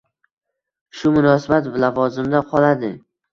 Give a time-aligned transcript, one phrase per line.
[1.01, 2.91] Shu munosiblar lavozimida qoladi.